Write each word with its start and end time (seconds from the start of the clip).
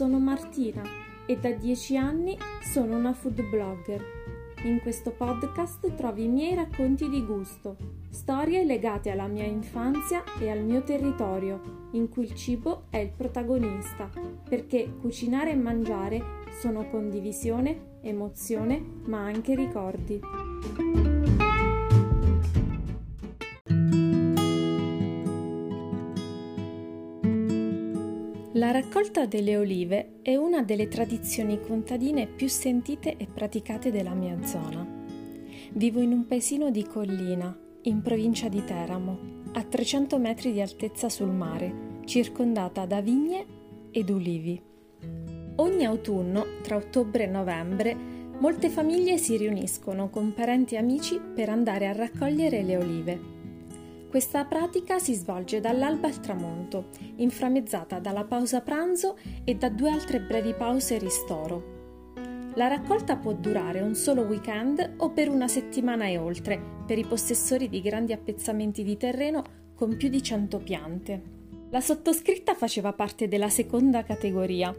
sono 0.00 0.18
Martina 0.18 0.80
e 1.26 1.36
da 1.36 1.50
dieci 1.50 1.94
anni 1.94 2.34
sono 2.62 2.96
una 2.96 3.12
food 3.12 3.42
blogger. 3.50 4.02
In 4.64 4.80
questo 4.80 5.10
podcast 5.10 5.94
trovi 5.94 6.24
i 6.24 6.28
miei 6.28 6.54
racconti 6.54 7.06
di 7.10 7.22
gusto, 7.22 7.76
storie 8.08 8.64
legate 8.64 9.10
alla 9.10 9.26
mia 9.26 9.44
infanzia 9.44 10.24
e 10.40 10.48
al 10.48 10.62
mio 10.64 10.82
territorio, 10.84 11.88
in 11.90 12.08
cui 12.08 12.24
il 12.24 12.34
cibo 12.34 12.84
è 12.88 12.96
il 12.96 13.10
protagonista, 13.14 14.08
perché 14.48 14.90
cucinare 15.02 15.50
e 15.50 15.56
mangiare 15.56 16.22
sono 16.62 16.88
condivisione, 16.88 17.98
emozione, 18.00 18.82
ma 19.04 19.18
anche 19.18 19.54
ricordi. 19.54 20.99
La 28.70 28.78
raccolta 28.78 29.26
delle 29.26 29.56
olive 29.56 30.20
è 30.22 30.36
una 30.36 30.62
delle 30.62 30.86
tradizioni 30.86 31.60
contadine 31.60 32.28
più 32.28 32.46
sentite 32.46 33.16
e 33.16 33.26
praticate 33.26 33.90
della 33.90 34.14
mia 34.14 34.40
zona. 34.44 34.86
Vivo 35.72 35.98
in 36.00 36.12
un 36.12 36.24
paesino 36.28 36.70
di 36.70 36.84
collina, 36.84 37.52
in 37.82 38.00
provincia 38.00 38.46
di 38.46 38.62
Teramo, 38.62 39.18
a 39.54 39.64
300 39.64 40.18
metri 40.20 40.52
di 40.52 40.60
altezza 40.60 41.08
sul 41.08 41.32
mare, 41.32 41.98
circondata 42.04 42.86
da 42.86 43.00
vigne 43.00 43.44
ed 43.90 44.08
ulivi. 44.08 44.62
Ogni 45.56 45.84
autunno, 45.84 46.46
tra 46.62 46.76
ottobre 46.76 47.24
e 47.24 47.26
novembre, 47.26 47.96
molte 48.38 48.68
famiglie 48.68 49.18
si 49.18 49.36
riuniscono 49.36 50.10
con 50.10 50.32
parenti 50.32 50.76
e 50.76 50.78
amici 50.78 51.18
per 51.18 51.48
andare 51.48 51.88
a 51.88 51.92
raccogliere 51.92 52.62
le 52.62 52.76
olive 52.76 53.39
questa 54.10 54.44
pratica 54.44 54.98
si 54.98 55.14
svolge 55.14 55.60
dall'alba 55.60 56.08
al 56.08 56.18
tramonto, 56.18 56.88
inframmezzata 57.16 58.00
dalla 58.00 58.24
pausa 58.24 58.60
pranzo 58.60 59.16
e 59.44 59.54
da 59.54 59.68
due 59.68 59.88
altre 59.88 60.20
brevi 60.20 60.52
pause 60.52 60.98
ristoro. 60.98 61.78
La 62.54 62.66
raccolta 62.66 63.16
può 63.16 63.32
durare 63.32 63.80
un 63.80 63.94
solo 63.94 64.22
weekend 64.22 64.94
o 64.96 65.10
per 65.10 65.28
una 65.28 65.46
settimana 65.46 66.06
e 66.06 66.18
oltre, 66.18 66.60
per 66.84 66.98
i 66.98 67.04
possessori 67.04 67.68
di 67.68 67.80
grandi 67.80 68.12
appezzamenti 68.12 68.82
di 68.82 68.96
terreno 68.96 69.44
con 69.76 69.96
più 69.96 70.08
di 70.08 70.20
100 70.20 70.58
piante. 70.58 71.22
La 71.70 71.80
sottoscritta 71.80 72.54
faceva 72.54 72.92
parte 72.92 73.28
della 73.28 73.48
seconda 73.48 74.02
categoria. 74.02 74.76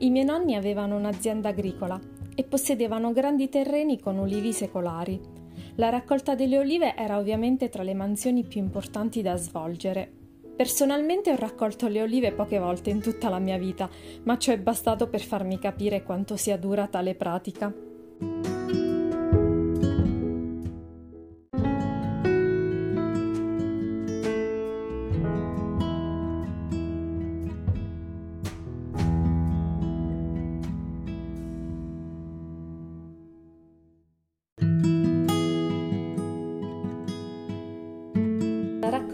I 0.00 0.10
miei 0.10 0.24
nonni 0.24 0.56
avevano 0.56 0.96
un'azienda 0.96 1.50
agricola 1.50 2.00
e 2.34 2.42
possedevano 2.42 3.12
grandi 3.12 3.48
terreni 3.48 4.00
con 4.00 4.18
ulivi 4.18 4.52
secolari. 4.52 5.35
La 5.78 5.90
raccolta 5.90 6.34
delle 6.34 6.58
olive 6.58 6.96
era 6.96 7.18
ovviamente 7.18 7.68
tra 7.68 7.82
le 7.82 7.92
mansioni 7.92 8.44
più 8.44 8.60
importanti 8.60 9.20
da 9.20 9.36
svolgere. 9.36 10.10
Personalmente 10.56 11.30
ho 11.30 11.36
raccolto 11.36 11.86
le 11.86 12.00
olive 12.00 12.32
poche 12.32 12.58
volte 12.58 12.88
in 12.88 13.02
tutta 13.02 13.28
la 13.28 13.38
mia 13.38 13.58
vita, 13.58 13.90
ma 14.22 14.38
ciò 14.38 14.52
è 14.52 14.58
bastato 14.58 15.06
per 15.06 15.20
farmi 15.20 15.58
capire 15.58 16.02
quanto 16.02 16.36
sia 16.36 16.56
dura 16.56 16.86
tale 16.86 17.14
pratica. 17.14 17.85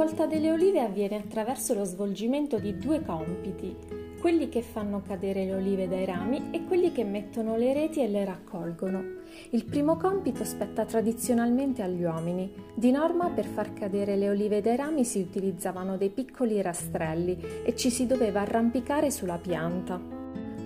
Raccolta 0.02 0.26
delle 0.26 0.50
olive 0.50 0.80
avviene 0.80 1.14
attraverso 1.14 1.74
lo 1.74 1.84
svolgimento 1.84 2.58
di 2.58 2.76
due 2.76 3.02
compiti, 3.02 3.76
quelli 4.20 4.48
che 4.48 4.60
fanno 4.60 5.00
cadere 5.00 5.44
le 5.44 5.54
olive 5.54 5.86
dai 5.86 6.04
rami 6.04 6.48
e 6.50 6.64
quelli 6.64 6.90
che 6.90 7.04
mettono 7.04 7.56
le 7.56 7.72
reti 7.72 8.00
e 8.00 8.08
le 8.08 8.24
raccolgono. 8.24 9.00
Il 9.50 9.64
primo 9.64 9.96
compito 9.96 10.42
spetta 10.42 10.84
tradizionalmente 10.84 11.82
agli 11.82 12.02
uomini. 12.02 12.52
Di 12.74 12.90
norma 12.90 13.28
per 13.28 13.44
far 13.44 13.74
cadere 13.74 14.16
le 14.16 14.28
olive 14.28 14.60
dai 14.60 14.74
rami 14.74 15.04
si 15.04 15.20
utilizzavano 15.20 15.96
dei 15.96 16.10
piccoli 16.10 16.60
rastrelli 16.60 17.38
e 17.64 17.76
ci 17.76 17.88
si 17.88 18.04
doveva 18.04 18.40
arrampicare 18.40 19.08
sulla 19.12 19.38
pianta. 19.38 20.00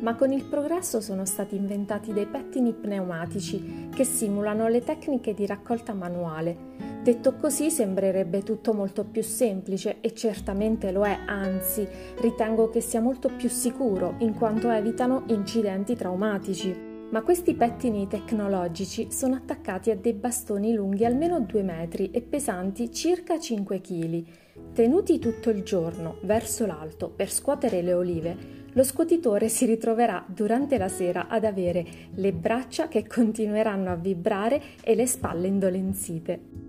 Ma 0.00 0.14
con 0.14 0.32
il 0.32 0.44
progresso 0.44 1.02
sono 1.02 1.26
stati 1.26 1.56
inventati 1.56 2.14
dei 2.14 2.26
pettini 2.26 2.72
pneumatici 2.72 3.90
che 3.94 4.04
simulano 4.04 4.66
le 4.68 4.80
tecniche 4.80 5.34
di 5.34 5.44
raccolta 5.44 5.92
manuale 5.92 6.75
Detto 7.06 7.36
così 7.36 7.70
sembrerebbe 7.70 8.42
tutto 8.42 8.72
molto 8.72 9.04
più 9.04 9.22
semplice 9.22 9.98
e 10.00 10.12
certamente 10.12 10.90
lo 10.90 11.06
è, 11.06 11.16
anzi 11.24 11.86
ritengo 12.18 12.68
che 12.68 12.80
sia 12.80 13.00
molto 13.00 13.28
più 13.28 13.48
sicuro 13.48 14.16
in 14.18 14.34
quanto 14.34 14.70
evitano 14.70 15.22
incidenti 15.28 15.94
traumatici. 15.94 16.76
Ma 17.12 17.22
questi 17.22 17.54
pettini 17.54 18.08
tecnologici 18.08 19.12
sono 19.12 19.36
attaccati 19.36 19.92
a 19.92 19.96
dei 19.96 20.14
bastoni 20.14 20.74
lunghi 20.74 21.04
almeno 21.04 21.38
2 21.38 21.62
metri 21.62 22.10
e 22.10 22.22
pesanti 22.22 22.90
circa 22.90 23.38
5 23.38 23.80
kg. 23.80 24.24
Tenuti 24.72 25.20
tutto 25.20 25.50
il 25.50 25.62
giorno 25.62 26.18
verso 26.22 26.66
l'alto 26.66 27.08
per 27.08 27.30
scuotere 27.30 27.82
le 27.82 27.94
olive, 27.94 28.36
lo 28.72 28.82
scuotitore 28.82 29.48
si 29.48 29.64
ritroverà 29.64 30.24
durante 30.26 30.76
la 30.76 30.88
sera 30.88 31.28
ad 31.28 31.44
avere 31.44 31.86
le 32.16 32.32
braccia 32.32 32.88
che 32.88 33.06
continueranno 33.06 33.92
a 33.92 33.94
vibrare 33.94 34.60
e 34.82 34.96
le 34.96 35.06
spalle 35.06 35.46
indolenzite. 35.46 36.65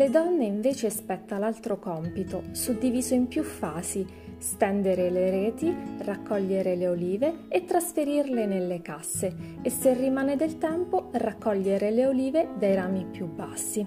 Alle 0.00 0.08
donne 0.08 0.46
invece 0.46 0.88
spetta 0.88 1.36
l'altro 1.36 1.78
compito, 1.78 2.44
suddiviso 2.52 3.12
in 3.12 3.28
più 3.28 3.42
fasi, 3.42 4.06
stendere 4.38 5.10
le 5.10 5.28
reti, 5.30 5.76
raccogliere 5.98 6.74
le 6.74 6.88
olive 6.88 7.40
e 7.48 7.66
trasferirle 7.66 8.46
nelle 8.46 8.80
casse 8.80 9.30
e 9.60 9.68
se 9.68 9.92
rimane 9.92 10.36
del 10.36 10.56
tempo 10.56 11.10
raccogliere 11.12 11.90
le 11.90 12.06
olive 12.06 12.48
dai 12.58 12.74
rami 12.76 13.08
più 13.10 13.26
bassi. 13.26 13.86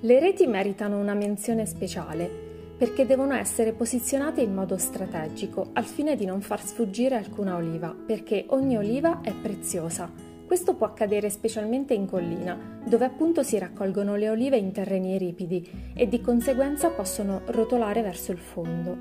Le 0.00 0.20
reti 0.20 0.46
meritano 0.46 1.00
una 1.00 1.14
menzione 1.14 1.64
speciale 1.64 2.28
perché 2.76 3.06
devono 3.06 3.32
essere 3.32 3.72
posizionate 3.72 4.42
in 4.42 4.52
modo 4.52 4.76
strategico 4.76 5.70
al 5.72 5.84
fine 5.84 6.16
di 6.16 6.26
non 6.26 6.42
far 6.42 6.62
sfuggire 6.62 7.16
alcuna 7.16 7.56
oliva, 7.56 7.96
perché 8.06 8.44
ogni 8.48 8.76
oliva 8.76 9.22
è 9.22 9.32
preziosa 9.32 10.33
questo 10.46 10.74
può 10.74 10.86
accadere 10.86 11.30
specialmente 11.30 11.94
in 11.94 12.06
collina, 12.06 12.80
dove 12.84 13.04
appunto 13.04 13.42
si 13.42 13.58
raccolgono 13.58 14.16
le 14.16 14.28
olive 14.28 14.56
in 14.56 14.72
terreni 14.72 15.16
ripidi 15.18 15.92
e 15.94 16.08
di 16.08 16.20
conseguenza 16.20 16.90
possono 16.90 17.42
rotolare 17.46 18.02
verso 18.02 18.32
il 18.32 18.38
fondo. 18.38 18.96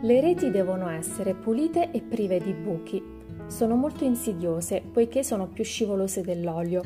Le 0.00 0.20
reti 0.20 0.50
devono 0.50 0.88
essere 0.88 1.34
pulite 1.34 1.90
e 1.90 2.00
prive 2.00 2.40
di 2.40 2.52
buchi. 2.52 3.02
Sono 3.46 3.74
molto 3.74 4.04
insidiose 4.04 4.80
poiché 4.80 5.22
sono 5.22 5.48
più 5.48 5.64
scivolose 5.64 6.22
dell'olio 6.22 6.82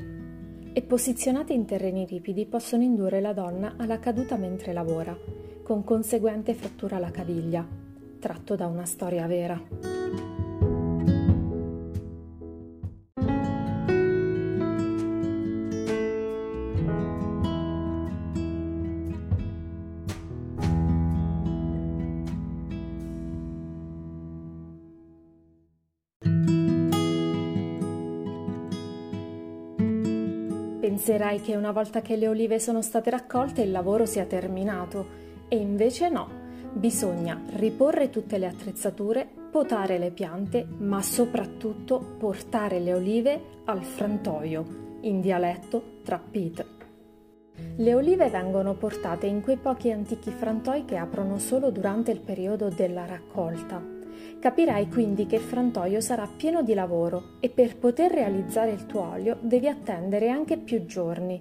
e 0.73 0.81
posizionate 0.83 1.53
in 1.53 1.67
terreni 1.67 2.07
ripidi 2.07 2.47
possono 2.47 2.83
indurre 2.83 3.21
la 3.21 3.35
donna 3.35 3.75
alla 3.77 3.99
caduta 3.99 4.37
mentre 4.37 4.73
lavora, 4.73 5.17
con 5.63 5.85
conseguente 5.85 6.55
frattura 6.55 6.97
alla 6.97 7.11
caviglia, 7.11 7.67
tratto 8.19 8.57
da 8.57 8.67
una 8.67 8.87
storia 8.87 9.27
vera. 9.27 10.32
Penserai 30.83 31.41
che 31.41 31.55
una 31.55 31.71
volta 31.71 32.03
che 32.03 32.17
le 32.17 32.27
olive 32.27 32.59
sono 32.59 32.83
state 32.83 33.09
raccolte 33.09 33.63
il 33.63 33.71
lavoro 33.71 34.05
sia 34.05 34.25
terminato 34.25 35.07
e 35.47 35.55
invece 35.55 36.09
no. 36.09 36.29
Bisogna 36.73 37.41
riporre 37.51 38.11
tutte 38.11 38.37
le 38.37 38.49
attrezzature, 38.49 39.25
potare 39.53 39.99
le 39.99 40.11
piante, 40.11 40.67
ma 40.79 41.01
soprattutto 41.01 42.17
portare 42.19 42.81
le 42.81 42.95
olive 42.95 43.41
al 43.67 43.85
frantoio, 43.85 44.99
in 45.03 45.21
dialetto 45.21 46.01
trappit. 46.03 46.67
Le 47.77 47.95
olive 47.95 48.29
vengono 48.29 48.75
portate 48.75 49.29
in 49.29 49.41
quei 49.41 49.59
pochi 49.59 49.93
antichi 49.93 50.33
frantoi 50.33 50.85
che 50.85 50.97
aprono 50.97 51.39
solo 51.39 51.71
durante 51.71 52.11
il 52.11 52.19
periodo 52.19 52.69
della 52.69 53.07
raccolta. 53.07 53.92
Capirai 54.43 54.89
quindi 54.89 55.27
che 55.27 55.37
il 55.37 55.41
frantoio 55.41 56.01
sarà 56.01 56.27
pieno 56.27 56.63
di 56.63 56.75
lavoro 56.75 57.35
e 57.39 57.49
per 57.49 57.79
poter 57.79 58.11
realizzare 58.11 58.73
il 58.73 58.87
tuo 58.87 59.09
olio 59.13 59.39
devi 59.41 59.69
attendere 59.69 60.31
anche 60.31 60.57
più 60.57 60.85
giorni. 60.85 61.41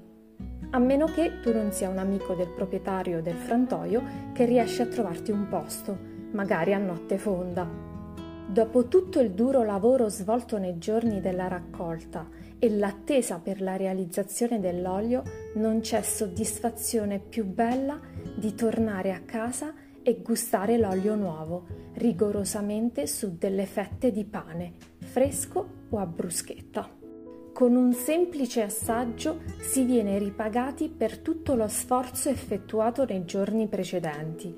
A 0.69 0.77
meno 0.77 1.07
che 1.07 1.39
tu 1.41 1.51
non 1.51 1.71
sia 1.71 1.89
un 1.89 1.97
amico 1.97 2.35
del 2.35 2.49
proprietario 2.49 3.23
del 3.23 3.37
frantoio 3.37 4.03
che 4.33 4.45
riesce 4.45 4.83
a 4.83 4.85
trovarti 4.85 5.31
un 5.31 5.47
posto, 5.47 5.97
magari 6.33 6.75
a 6.75 6.77
notte 6.77 7.17
fonda. 7.17 7.67
Dopo 8.47 8.87
tutto 8.87 9.19
il 9.19 9.31
duro 9.31 9.63
lavoro 9.63 10.07
svolto 10.07 10.59
nei 10.59 10.77
giorni 10.77 11.21
della 11.21 11.47
raccolta 11.47 12.29
e 12.59 12.69
l'attesa 12.69 13.39
per 13.39 13.63
la 13.63 13.77
realizzazione 13.77 14.59
dell'olio, 14.59 15.23
non 15.55 15.79
c'è 15.79 16.03
soddisfazione 16.03 17.17
più 17.17 17.45
bella 17.45 17.99
di 18.35 18.53
tornare 18.53 19.11
a 19.11 19.21
casa 19.21 19.73
e 19.73 19.90
gustare 20.21 20.77
l'olio 20.77 21.15
nuovo, 21.15 21.65
rigorosamente 21.93 23.07
su 23.07 23.37
delle 23.37 23.65
fette 23.65 24.11
di 24.11 24.25
pane, 24.25 24.73
fresco 24.99 25.67
o 25.89 25.97
a 25.97 26.05
bruschetta. 26.05 26.99
Con 27.53 27.75
un 27.75 27.93
semplice 27.93 28.63
assaggio 28.63 29.41
si 29.59 29.83
viene 29.83 30.17
ripagati 30.17 30.89
per 30.89 31.19
tutto 31.19 31.53
lo 31.53 31.67
sforzo 31.67 32.29
effettuato 32.29 33.05
nei 33.05 33.25
giorni 33.25 33.67
precedenti 33.67 34.55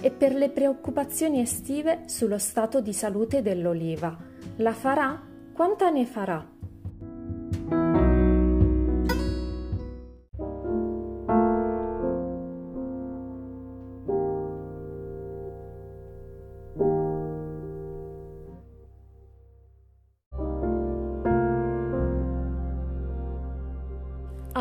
e 0.00 0.10
per 0.10 0.34
le 0.34 0.48
preoccupazioni 0.50 1.40
estive 1.40 2.04
sullo 2.06 2.38
stato 2.38 2.80
di 2.80 2.92
salute 2.92 3.42
dell'oliva. 3.42 4.16
La 4.56 4.72
farà? 4.72 5.20
Quanta 5.52 5.90
ne 5.90 6.06
farà? 6.06 6.55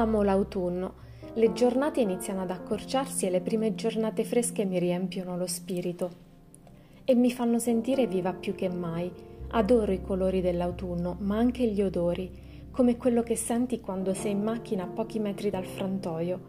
Amo 0.06 0.22
l'autunno. 0.22 0.94
Le 1.34 1.52
giornate 1.54 2.00
iniziano 2.00 2.44
ad 2.44 2.52
accorciarsi 2.52 3.26
e 3.26 3.32
le 3.32 3.42
prime 3.42 3.74
giornate 3.74 4.24
fresche 4.24 4.64
mi 4.64 4.78
riempiono 4.78 5.36
lo 5.36 5.48
spirito 5.48 6.12
e 7.04 7.16
mi 7.16 7.32
fanno 7.32 7.58
sentire 7.58 8.06
viva 8.06 8.32
più 8.32 8.54
che 8.54 8.70
mai. 8.70 9.12
Adoro 9.48 9.92
i 9.92 10.04
colori 10.04 10.42
dell'autunno, 10.42 11.18
ma 11.22 11.38
anche 11.38 11.66
gli 11.66 11.82
odori, 11.82 12.30
come 12.70 12.98
quello 12.98 13.24
che 13.24 13.36
senti 13.36 13.80
quando 13.80 14.14
sei 14.14 14.34
in 14.34 14.44
macchina 14.44 14.84
a 14.84 14.88
pochi 14.88 15.18
metri 15.18 15.50
dal 15.50 15.66
frantoio 15.66 16.40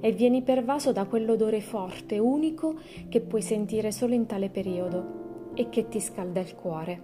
e 0.00 0.12
vieni 0.12 0.42
pervaso 0.42 0.92
da 0.92 1.06
quell'odore 1.06 1.62
forte, 1.62 2.18
unico, 2.18 2.74
che 3.08 3.22
puoi 3.22 3.40
sentire 3.40 3.92
solo 3.92 4.12
in 4.12 4.26
tale 4.26 4.50
periodo 4.50 5.52
e 5.54 5.70
che 5.70 5.88
ti 5.88 6.00
scalda 6.00 6.40
il 6.40 6.54
cuore. 6.54 7.00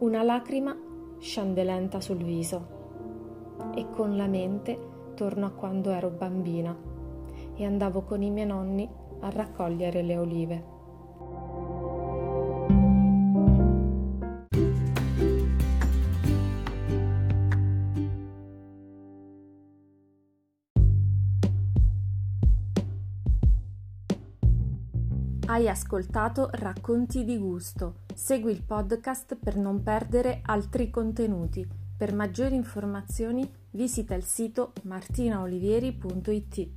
Una 0.00 0.22
lacrima 0.22 0.76
scende 1.20 1.64
lenta 1.64 2.02
sul 2.02 2.22
viso 2.22 2.74
e 3.74 3.88
con 3.90 4.14
la 4.18 4.26
mente 4.26 4.92
torno 5.16 5.46
a 5.46 5.50
quando 5.50 5.90
ero 5.90 6.10
bambina 6.10 6.76
e 7.56 7.64
andavo 7.64 8.02
con 8.02 8.22
i 8.22 8.30
miei 8.30 8.46
nonni 8.46 8.88
a 9.20 9.30
raccogliere 9.30 10.02
le 10.02 10.18
olive. 10.18 10.74
Hai 25.46 25.68
ascoltato 25.70 26.50
Racconti 26.52 27.24
di 27.24 27.38
gusto. 27.38 28.00
Segui 28.14 28.52
il 28.52 28.62
podcast 28.62 29.36
per 29.36 29.56
non 29.56 29.82
perdere 29.82 30.40
altri 30.42 30.90
contenuti. 30.90 31.66
Per 31.96 32.12
maggiori 32.12 32.54
informazioni 32.54 33.50
visita 33.76 34.14
il 34.14 34.24
sito 34.24 34.72
martinaolivieri.it. 34.84 36.68